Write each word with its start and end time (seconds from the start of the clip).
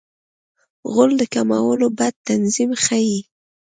غول 0.91 1.11
د 1.21 1.23
کولمو 1.33 1.87
بد 1.97 2.13
تنظیم 2.27 2.71
ښيي. 2.83 3.19